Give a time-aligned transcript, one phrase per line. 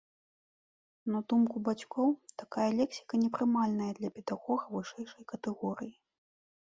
[1.15, 2.09] На думку бацькоў,
[2.43, 5.95] такая лексіка непрымальная для педагога вышэйшай катэгорыі.